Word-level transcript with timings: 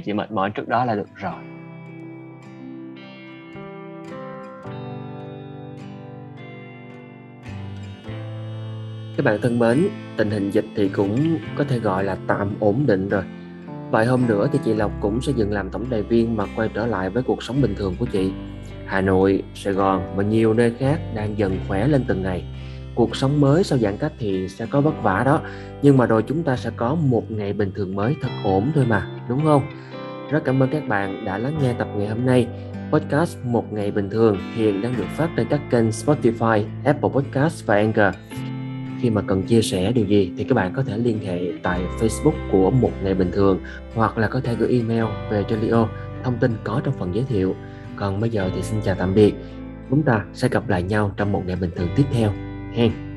chỉ 0.00 0.12
mệt 0.12 0.32
mỏi 0.32 0.50
trước 0.50 0.68
đó 0.68 0.84
là 0.84 0.94
được 0.94 1.08
rồi. 1.14 1.32
Các 9.16 9.24
bạn 9.24 9.38
thân 9.42 9.58
mến 9.58 9.88
tình 10.16 10.30
hình 10.30 10.50
dịch 10.50 10.64
thì 10.76 10.88
cũng 10.88 11.38
có 11.56 11.64
thể 11.64 11.78
gọi 11.78 12.04
là 12.04 12.16
tạm 12.26 12.54
ổn 12.60 12.84
định 12.86 13.08
rồi. 13.08 13.22
Vài 13.90 14.06
hôm 14.06 14.26
nữa 14.26 14.48
thì 14.52 14.58
chị 14.64 14.74
Lộc 14.74 14.92
cũng 15.00 15.20
sẽ 15.20 15.32
dừng 15.36 15.52
làm 15.52 15.70
tổng 15.70 15.90
đài 15.90 16.02
viên 16.02 16.36
mà 16.36 16.44
quay 16.56 16.68
trở 16.74 16.86
lại 16.86 17.10
với 17.10 17.22
cuộc 17.22 17.42
sống 17.42 17.60
bình 17.62 17.74
thường 17.74 17.94
của 17.98 18.06
chị. 18.06 18.32
Hà 18.86 19.00
Nội, 19.00 19.42
Sài 19.54 19.72
Gòn 19.72 20.02
và 20.16 20.22
nhiều 20.22 20.54
nơi 20.54 20.74
khác 20.78 21.00
đang 21.14 21.38
dần 21.38 21.58
khỏe 21.68 21.88
lên 21.88 22.04
từng 22.08 22.22
ngày. 22.22 22.44
Cuộc 22.94 23.16
sống 23.16 23.40
mới 23.40 23.64
sau 23.64 23.78
giãn 23.78 23.96
cách 23.96 24.12
thì 24.18 24.48
sẽ 24.48 24.66
có 24.66 24.80
vất 24.80 25.02
vả 25.02 25.22
đó 25.24 25.40
nhưng 25.82 25.96
mà 25.96 26.06
rồi 26.06 26.22
chúng 26.22 26.42
ta 26.42 26.56
sẽ 26.56 26.70
có 26.76 26.94
một 26.94 27.30
ngày 27.30 27.52
bình 27.52 27.72
thường 27.74 27.94
mới 27.94 28.16
thật 28.22 28.28
ổn 28.44 28.70
thôi 28.74 28.84
mà 28.88 29.06
đúng 29.28 29.44
không? 29.44 29.62
Rất 30.30 30.44
cảm 30.44 30.62
ơn 30.62 30.70
các 30.70 30.88
bạn 30.88 31.24
đã 31.24 31.38
lắng 31.38 31.58
nghe 31.62 31.72
tập 31.72 31.88
ngày 31.96 32.08
hôm 32.08 32.26
nay. 32.26 32.46
Podcast 32.92 33.38
một 33.44 33.72
ngày 33.72 33.90
bình 33.90 34.10
thường 34.10 34.38
hiện 34.54 34.82
đang 34.82 34.96
được 34.96 35.06
phát 35.16 35.28
trên 35.36 35.46
các 35.50 35.60
kênh 35.70 35.88
Spotify, 35.88 36.64
Apple 36.84 37.10
Podcast 37.14 37.66
và 37.66 37.74
Anchor. 37.74 38.14
Khi 39.00 39.10
mà 39.10 39.22
cần 39.26 39.42
chia 39.42 39.62
sẻ 39.62 39.92
điều 39.92 40.06
gì 40.06 40.32
thì 40.38 40.44
các 40.44 40.54
bạn 40.54 40.72
có 40.74 40.82
thể 40.82 40.98
liên 40.98 41.18
hệ 41.18 41.40
tại 41.62 41.80
Facebook 41.98 42.50
của 42.52 42.70
một 42.70 42.90
ngày 43.02 43.14
bình 43.14 43.30
thường 43.32 43.60
hoặc 43.94 44.18
là 44.18 44.28
có 44.28 44.40
thể 44.40 44.54
gửi 44.54 44.68
email 44.72 45.04
về 45.30 45.44
cho 45.50 45.56
Leo. 45.62 45.88
Thông 46.24 46.38
tin 46.38 46.52
có 46.64 46.80
trong 46.84 46.94
phần 46.98 47.14
giới 47.14 47.24
thiệu. 47.24 47.54
Còn 47.96 48.20
bây 48.20 48.30
giờ 48.30 48.50
thì 48.54 48.62
xin 48.62 48.80
chào 48.84 48.94
tạm 48.94 49.14
biệt. 49.14 49.34
Chúng 49.90 50.02
ta 50.02 50.24
sẽ 50.32 50.48
gặp 50.48 50.68
lại 50.68 50.82
nhau 50.82 51.12
trong 51.16 51.32
một 51.32 51.42
ngày 51.46 51.56
bình 51.56 51.70
thường 51.76 51.88
tiếp 51.96 52.04
theo. 52.12 52.30
Hẹn. 52.74 53.09